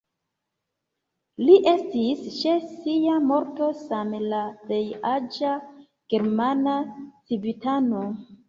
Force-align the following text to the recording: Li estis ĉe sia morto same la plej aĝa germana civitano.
Li 1.49 1.57
estis 1.71 2.23
ĉe 2.37 2.55
sia 2.69 3.19
morto 3.33 3.69
same 3.83 4.23
la 4.33 4.41
plej 4.65 4.83
aĝa 5.13 5.55
germana 6.15 6.77
civitano. 7.13 8.07